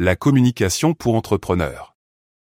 [0.00, 1.94] La communication pour entrepreneurs.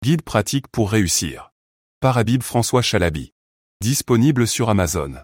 [0.02, 1.52] Guide pratique pour réussir.
[2.00, 3.34] Par Habib François Chalabi.
[3.82, 5.16] Disponible sur Amazon.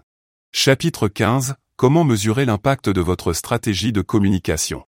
[0.51, 1.55] Chapitre 15.
[1.75, 4.85] Comment mesurer l'impact de votre stratégie de communication.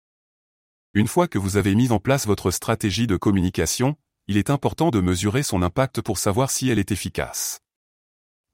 [0.94, 3.94] Une fois que vous avez mis en place votre stratégie de communication,
[4.26, 7.60] il est important de mesurer son impact pour savoir si elle est efficace.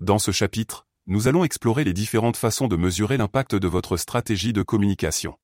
[0.00, 4.52] Dans ce chapitre, nous allons explorer les différentes façons de mesurer l'impact de votre stratégie
[4.52, 5.38] de communication.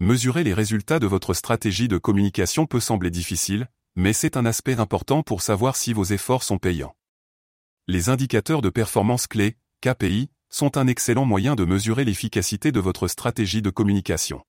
[0.00, 4.80] Mesurer les résultats de votre stratégie de communication peut sembler difficile, mais c'est un aspect
[4.80, 6.96] important pour savoir si vos efforts sont payants.
[7.86, 13.06] Les indicateurs de performance clés, KPI, sont un excellent moyen de mesurer l'efficacité de votre
[13.06, 14.42] stratégie de communication.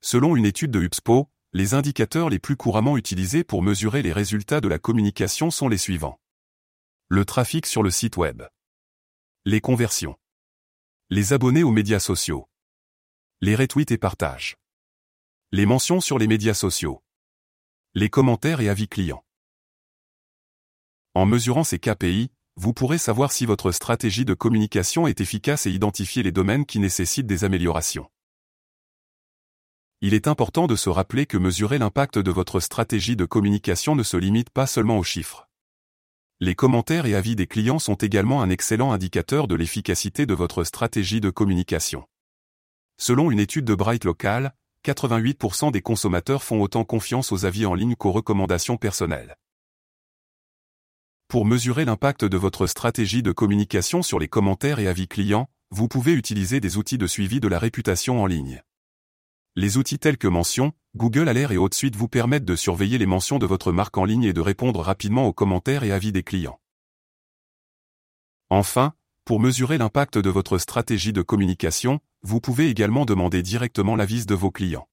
[0.00, 4.62] Selon une étude de HubSpot, les indicateurs les plus couramment utilisés pour mesurer les résultats
[4.62, 6.18] de la communication sont les suivants.
[7.08, 8.42] Le trafic sur le site web.
[9.44, 10.16] Les conversions.
[11.10, 12.49] Les abonnés aux médias sociaux.
[13.42, 14.58] Les retweets et partages.
[15.50, 17.02] Les mentions sur les médias sociaux.
[17.94, 19.24] Les commentaires et avis clients.
[21.14, 25.70] En mesurant ces KPI, vous pourrez savoir si votre stratégie de communication est efficace et
[25.70, 28.10] identifier les domaines qui nécessitent des améliorations.
[30.02, 34.02] Il est important de se rappeler que mesurer l'impact de votre stratégie de communication ne
[34.02, 35.48] se limite pas seulement aux chiffres.
[36.40, 40.62] Les commentaires et avis des clients sont également un excellent indicateur de l'efficacité de votre
[40.62, 42.06] stratégie de communication.
[43.00, 47.72] Selon une étude de Bright Local, 88% des consommateurs font autant confiance aux avis en
[47.72, 49.38] ligne qu'aux recommandations personnelles.
[51.26, 55.88] Pour mesurer l'impact de votre stratégie de communication sur les commentaires et avis clients, vous
[55.88, 58.62] pouvez utiliser des outils de suivi de la réputation en ligne.
[59.56, 63.38] Les outils tels que Mention, Google Alert et Suite vous permettent de surveiller les mentions
[63.38, 66.60] de votre marque en ligne et de répondre rapidement aux commentaires et avis des clients.
[68.50, 68.92] Enfin,
[69.24, 74.34] pour mesurer l'impact de votre stratégie de communication, vous pouvez également demander directement l'avis de
[74.34, 74.88] vos clients.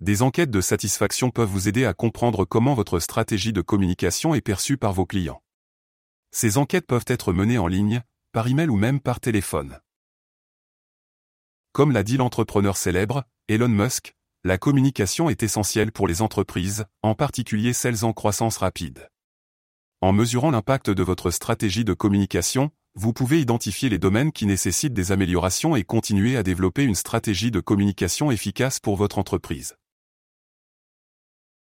[0.00, 4.40] Des enquêtes de satisfaction peuvent vous aider à comprendre comment votre stratégie de communication est
[4.40, 5.42] perçue par vos clients.
[6.32, 8.02] Ces enquêtes peuvent être menées en ligne,
[8.32, 9.78] par email ou même par téléphone.
[11.72, 14.14] Comme l'a dit l'entrepreneur célèbre, Elon Musk,
[14.44, 19.08] la communication est essentielle pour les entreprises, en particulier celles en croissance rapide.
[20.00, 24.92] En mesurant l'impact de votre stratégie de communication, vous pouvez identifier les domaines qui nécessitent
[24.92, 29.76] des améliorations et continuer à développer une stratégie de communication efficace pour votre entreprise.